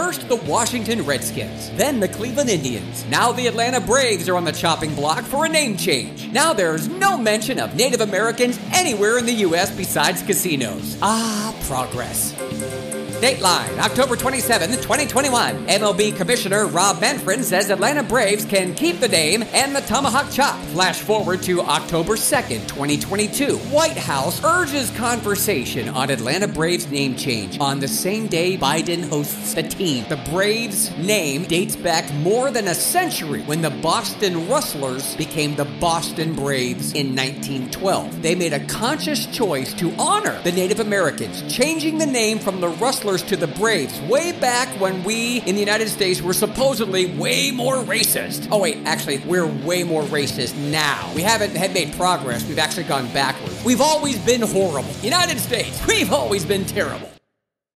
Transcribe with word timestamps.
First, 0.00 0.28
the 0.28 0.36
Washington 0.36 1.02
Redskins, 1.02 1.68
then 1.72 2.00
the 2.00 2.08
Cleveland 2.08 2.48
Indians. 2.48 3.04
Now 3.10 3.32
the 3.32 3.46
Atlanta 3.46 3.82
Braves 3.82 4.30
are 4.30 4.34
on 4.34 4.44
the 4.44 4.50
chopping 4.50 4.94
block 4.94 5.24
for 5.24 5.44
a 5.44 5.48
name 5.48 5.76
change. 5.76 6.26
Now 6.32 6.54
there's 6.54 6.88
no 6.88 7.18
mention 7.18 7.60
of 7.60 7.74
Native 7.74 8.00
Americans 8.00 8.58
anywhere 8.72 9.18
in 9.18 9.26
the 9.26 9.34
U.S. 9.44 9.70
besides 9.76 10.22
casinos. 10.22 10.96
Ah, 11.02 11.54
progress. 11.66 12.99
Dateline, 13.14 13.78
October 13.78 14.14
27, 14.14 14.70
2021. 14.70 15.66
MLB 15.66 16.16
Commissioner 16.16 16.66
Rob 16.66 17.00
Manfred 17.00 17.44
says 17.44 17.68
Atlanta 17.70 18.02
Braves 18.02 18.44
can 18.44 18.74
keep 18.74 19.00
the 19.00 19.08
name 19.08 19.42
and 19.52 19.74
the 19.74 19.80
tomahawk 19.80 20.30
chop. 20.30 20.58
Flash 20.66 21.00
forward 21.00 21.42
to 21.42 21.60
October 21.62 22.14
2nd, 22.14 22.68
2022. 22.68 23.56
White 23.56 23.96
House 23.98 24.44
urges 24.44 24.90
conversation 24.92 25.88
on 25.88 26.10
Atlanta 26.10 26.46
Braves 26.46 26.88
name 26.90 27.16
change 27.16 27.58
on 27.58 27.80
the 27.80 27.88
same 27.88 28.28
day 28.28 28.56
Biden 28.56 29.08
hosts 29.08 29.54
the 29.54 29.64
team. 29.64 30.04
The 30.08 30.22
Braves 30.30 30.96
name 30.96 31.44
dates 31.44 31.76
back 31.76 32.12
more 32.14 32.52
than 32.52 32.68
a 32.68 32.74
century 32.74 33.42
when 33.42 33.60
the 33.60 33.70
Boston 33.70 34.48
Rustlers 34.48 35.16
became 35.16 35.56
the 35.56 35.64
Boston 35.80 36.34
Braves 36.34 36.92
in 36.92 37.16
1912. 37.16 38.22
They 38.22 38.36
made 38.36 38.52
a 38.52 38.64
conscious 38.66 39.26
choice 39.26 39.74
to 39.74 39.92
honor 39.98 40.40
the 40.42 40.52
Native 40.52 40.78
Americans, 40.78 41.42
changing 41.52 41.98
the 41.98 42.06
name 42.06 42.38
from 42.38 42.60
the 42.60 42.68
Rustlers 42.68 42.99
to 43.00 43.36
the 43.36 43.46
Braves 43.46 43.98
way 44.02 44.30
back 44.32 44.68
when 44.78 45.02
we 45.04 45.38
in 45.40 45.54
the 45.54 45.60
United 45.60 45.88
States 45.88 46.20
were 46.20 46.34
supposedly 46.34 47.06
way 47.16 47.50
more 47.50 47.76
racist. 47.76 48.46
Oh, 48.52 48.58
wait, 48.60 48.76
actually, 48.84 49.18
we're 49.18 49.46
way 49.46 49.84
more 49.84 50.02
racist 50.02 50.54
now. 50.70 51.10
We 51.14 51.22
haven't 51.22 51.56
had 51.56 51.72
made 51.72 51.94
progress, 51.94 52.46
we've 52.46 52.58
actually 52.58 52.84
gone 52.84 53.10
backwards. 53.12 53.64
We've 53.64 53.80
always 53.80 54.18
been 54.18 54.42
horrible. 54.42 54.90
United 55.02 55.38
States, 55.38 55.84
we've 55.86 56.12
always 56.12 56.44
been 56.44 56.66
terrible. 56.66 57.10